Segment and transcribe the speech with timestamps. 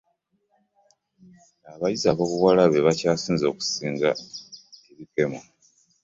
[1.71, 4.09] Abayizi ab'obuwala bebakyasinze okusanga
[4.91, 5.39] ebikemo.